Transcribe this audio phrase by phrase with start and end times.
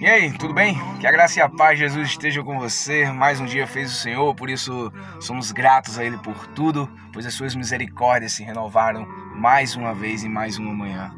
[0.00, 0.76] E aí, tudo bem?
[1.00, 3.06] Que a graça e a paz de Jesus estejam com você.
[3.10, 7.26] Mais um dia fez o Senhor, por isso somos gratos a Ele por tudo, pois
[7.26, 11.14] as suas misericórdias se renovaram mais uma vez e mais uma manhã.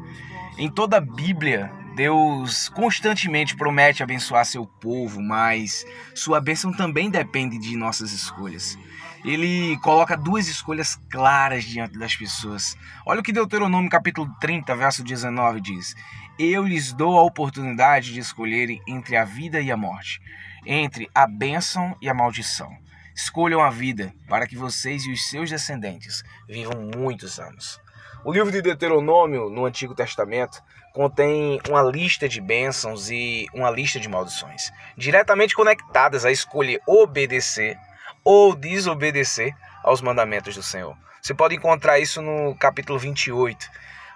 [0.57, 5.83] Em toda a Bíblia, Deus constantemente promete abençoar seu povo, mas
[6.13, 8.77] sua bênção também depende de nossas escolhas.
[9.25, 12.77] Ele coloca duas escolhas claras diante das pessoas.
[13.03, 15.95] Olha o que Deuteronômio capítulo 30, verso 19 diz:
[16.37, 20.21] eu lhes dou a oportunidade de escolherem entre a vida e a morte,
[20.67, 22.69] entre a bênção e a maldição.
[23.15, 27.81] Escolham a vida para que vocês e os seus descendentes vivam muitos anos.
[28.27, 30.61] O livro de Deuteronômio, no Antigo Testamento,
[30.93, 37.77] contém uma lista de bênçãos e uma lista de maldições, diretamente conectadas a escolher obedecer
[38.25, 40.93] ou desobedecer aos mandamentos do Senhor.
[41.21, 43.65] Você pode encontrar isso no capítulo 28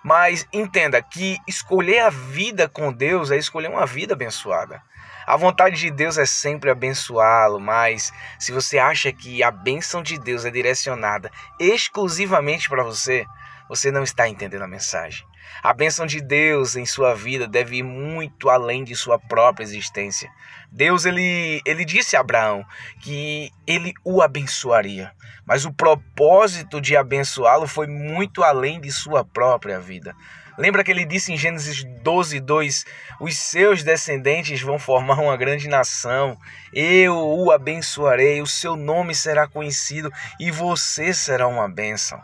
[0.03, 4.81] mas entenda que escolher a vida com Deus é escolher uma vida abençoada.
[5.27, 10.17] A vontade de Deus é sempre abençoá-lo, mas se você acha que a bênção de
[10.17, 13.25] Deus é direcionada exclusivamente para você,
[13.71, 15.25] você não está entendendo a mensagem.
[15.63, 20.29] A bênção de Deus em sua vida deve ir muito além de sua própria existência.
[20.69, 22.65] Deus ele, ele disse a Abraão
[22.99, 25.13] que ele o abençoaria,
[25.45, 30.13] mas o propósito de abençoá-lo foi muito além de sua própria vida.
[30.57, 32.85] Lembra que ele disse em Gênesis 12, 2:
[33.21, 36.37] Os seus descendentes vão formar uma grande nação,
[36.73, 42.21] eu o abençoarei, o seu nome será conhecido e você será uma bênção.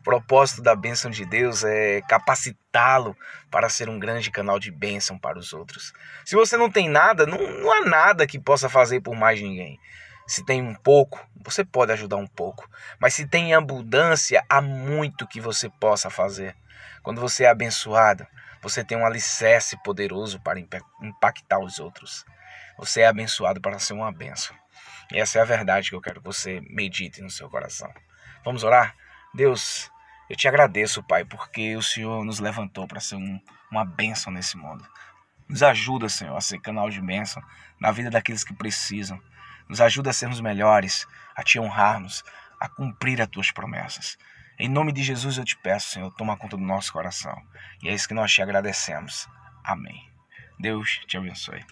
[0.00, 3.14] O propósito da bênção de Deus é capacitá-lo
[3.50, 5.92] para ser um grande canal de bênção para os outros.
[6.24, 9.78] Se você não tem nada, não, não há nada que possa fazer por mais ninguém.
[10.26, 12.66] Se tem um pouco, você pode ajudar um pouco.
[12.98, 16.56] Mas se tem abundância, há muito que você possa fazer.
[17.02, 18.26] Quando você é abençoado,
[18.62, 22.24] você tem um alicerce poderoso para impactar os outros.
[22.78, 24.56] Você é abençoado para ser uma bênção.
[25.12, 27.92] E essa é a verdade que eu quero que você medite no seu coração.
[28.42, 28.96] Vamos orar?
[29.32, 29.90] Deus,
[30.28, 34.56] eu te agradeço, Pai, porque o Senhor nos levantou para ser um, uma bênção nesse
[34.56, 34.84] mundo.
[35.48, 37.42] Nos ajuda, Senhor, a ser canal de bênção
[37.80, 39.20] na vida daqueles que precisam.
[39.68, 42.24] Nos ajuda a sermos melhores, a te honrarmos,
[42.60, 44.18] a cumprir as tuas promessas.
[44.58, 47.40] Em nome de Jesus eu te peço, Senhor, toma conta do nosso coração.
[47.82, 49.28] E é isso que nós te agradecemos.
[49.64, 50.08] Amém.
[50.58, 51.64] Deus te abençoe.